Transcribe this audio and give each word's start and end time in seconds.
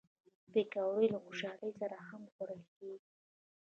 پکورې 0.51 1.07
له 1.13 1.19
خوشحالۍ 1.25 1.71
سره 1.81 1.97
هم 2.07 2.21
خوړل 2.33 2.61
کېږي 2.75 3.07